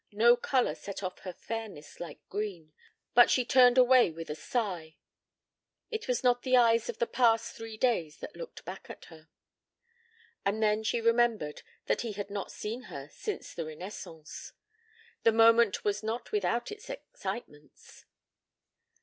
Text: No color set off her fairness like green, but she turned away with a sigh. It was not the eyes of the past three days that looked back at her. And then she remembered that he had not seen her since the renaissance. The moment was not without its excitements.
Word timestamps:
No 0.13 0.35
color 0.35 0.73
set 0.73 1.03
off 1.03 1.19
her 1.19 1.31
fairness 1.31 1.99
like 1.99 2.27
green, 2.27 2.73
but 3.13 3.29
she 3.29 3.45
turned 3.45 3.77
away 3.77 4.09
with 4.09 4.31
a 4.31 4.35
sigh. 4.35 4.95
It 5.91 6.07
was 6.07 6.23
not 6.23 6.41
the 6.41 6.57
eyes 6.57 6.89
of 6.89 6.97
the 6.97 7.05
past 7.05 7.53
three 7.55 7.77
days 7.77 8.17
that 8.17 8.35
looked 8.35 8.65
back 8.65 8.89
at 8.89 9.05
her. 9.13 9.29
And 10.43 10.63
then 10.63 10.81
she 10.81 11.01
remembered 11.01 11.61
that 11.85 12.01
he 12.01 12.13
had 12.13 12.31
not 12.31 12.51
seen 12.51 12.85
her 12.89 13.09
since 13.13 13.53
the 13.53 13.65
renaissance. 13.67 14.53
The 15.21 15.31
moment 15.33 15.83
was 15.83 16.01
not 16.01 16.31
without 16.31 16.71
its 16.71 16.89
excitements. 16.89 18.05